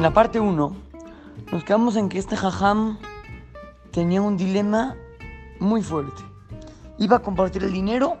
[0.00, 0.76] En la parte 1
[1.52, 2.96] nos quedamos en que este jajam
[3.90, 4.96] tenía un dilema
[5.58, 6.22] muy fuerte.
[6.96, 8.16] ¿Iba a compartir el dinero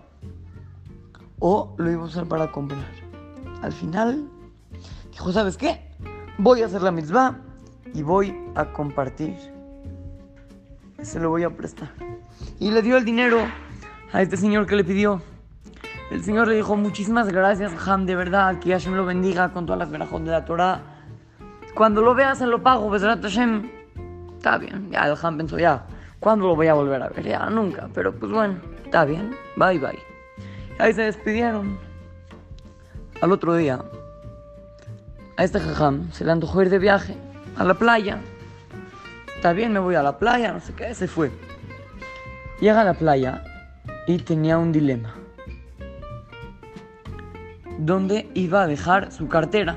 [1.38, 2.84] o lo iba a usar para comprar?
[3.62, 4.28] Al final
[5.10, 5.80] dijo, ¿sabes qué?
[6.36, 7.38] Voy a hacer la mitzvah
[7.94, 9.38] y voy a compartir.
[11.00, 11.94] Se lo voy a prestar.
[12.58, 13.38] Y le dio el dinero
[14.12, 15.22] a este señor que le pidió.
[16.10, 19.78] El señor le dijo, muchísimas gracias, Ham, de verdad, que Hashem lo bendiga con todas
[19.78, 20.89] las verajos de la Torah.
[21.74, 23.70] Cuando lo veas, se lo pago, Besrat Hashem.
[24.36, 25.84] Está bien, ya el Ham pensó, ya,
[26.18, 27.24] ¿cuándo lo voy a volver a ver?
[27.24, 29.98] Ya, nunca, pero pues bueno, está bien, bye bye.
[30.78, 31.78] Y ahí se despidieron.
[33.20, 33.84] Al otro día,
[35.36, 37.16] a este jajam se le antojó ir de viaje
[37.56, 38.18] a la playa.
[39.36, 41.30] Está bien, me voy a la playa, no sé qué, se fue.
[42.60, 43.44] Llega a la playa
[44.06, 45.14] y tenía un dilema.
[47.78, 49.76] ¿Dónde iba a dejar su cartera?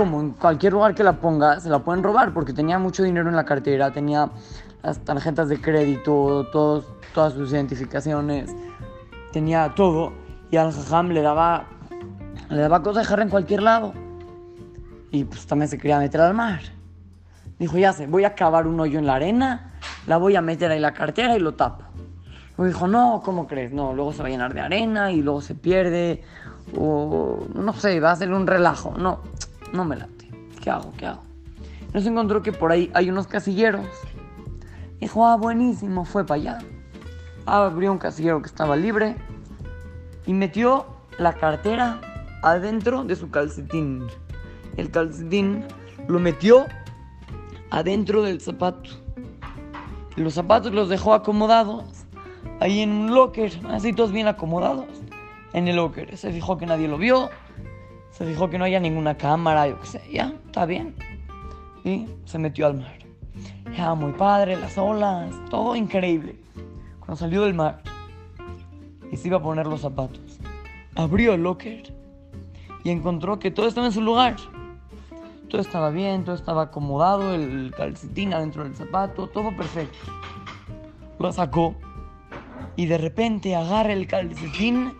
[0.00, 3.28] Como en cualquier lugar que la ponga, se la pueden robar porque tenía mucho dinero
[3.28, 4.30] en la cartera, tenía
[4.82, 8.50] las tarjetas de crédito, todos, todas sus identificaciones,
[9.30, 10.14] tenía todo.
[10.50, 11.66] Y al jajam le daba,
[12.48, 13.92] le daba cosa dejar en cualquier lado.
[15.10, 16.60] Y pues también se quería meter al mar.
[17.58, 19.74] Dijo, ya sé, voy a cavar un hoyo en la arena,
[20.06, 21.84] la voy a meter ahí la cartera y lo tapo.
[22.56, 23.70] Y dijo, no, ¿cómo crees?
[23.70, 26.22] No, luego se va a llenar de arena y luego se pierde.
[26.78, 28.94] O no sé, va a ser un relajo.
[28.96, 29.20] No,
[29.72, 30.28] no me late.
[30.62, 30.92] ¿Qué hago?
[30.96, 31.22] ¿Qué hago?
[31.92, 33.86] Nos encontró que por ahí hay unos casilleros.
[35.00, 36.58] Dijo, ah, buenísimo, fue para allá.
[37.46, 39.16] Abrió un casillero que estaba libre
[40.26, 40.86] y metió
[41.18, 42.00] la cartera
[42.42, 44.06] adentro de su calcetín.
[44.76, 45.64] El calcetín
[46.06, 46.66] lo metió
[47.70, 48.90] adentro del zapato.
[50.16, 51.84] Los zapatos los dejó acomodados
[52.60, 54.86] ahí en un locker, así todos bien acomodados
[55.52, 56.16] en el locker.
[56.16, 57.30] Se fijó que nadie lo vio,
[58.10, 60.94] se fijó que no haya ninguna cámara, yo qué sé, ya, está bien.
[61.84, 62.98] Y se metió al mar.
[63.76, 66.36] Ya, muy padre, las olas, todo increíble.
[66.98, 67.82] Cuando salió del mar
[69.10, 70.38] y se iba a poner los zapatos,
[70.94, 71.94] abrió el locker
[72.84, 74.36] y encontró que todo estaba en su lugar.
[75.48, 79.98] Todo estaba bien, todo estaba acomodado, el calcetín adentro del zapato, todo perfecto.
[81.18, 81.74] Lo sacó
[82.76, 84.92] y de repente agarra el calcetín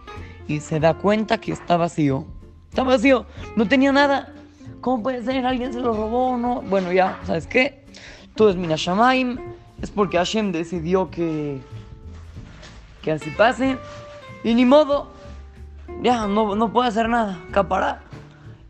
[0.49, 2.27] y se da cuenta que está vacío.
[2.71, 3.27] Está vacío,
[3.57, 4.33] no tenía nada.
[4.81, 5.45] ¿Cómo puede ser?
[5.45, 6.63] ¿Alguien se lo robó o no?
[6.63, 7.85] Bueno, ya, ¿sabes qué?
[8.37, 9.39] Todo es Minashamaim.
[9.83, 11.61] Es porque Hashem decidió que,
[13.03, 13.77] que así pase.
[14.45, 15.11] Y ni modo,
[16.01, 17.41] ya no, no puedo hacer nada.
[17.51, 18.03] Capará.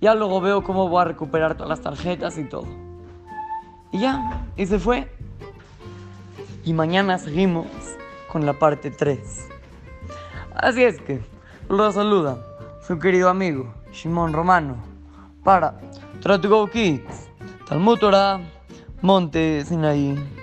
[0.01, 2.67] Ya luego veo cómo voy a recuperar todas las tarjetas y todo.
[3.93, 5.13] Y ya, y se fue.
[6.65, 7.67] Y mañana seguimos
[8.33, 9.49] con la parte 3.
[10.55, 11.21] Así es que
[11.69, 12.39] lo saluda
[12.87, 14.77] su querido amigo Shimon Romano
[15.45, 15.75] para
[16.21, 17.29] Try to Go Kids,
[17.67, 18.41] Talmud Torah,
[19.03, 20.40] Monte Sinaí.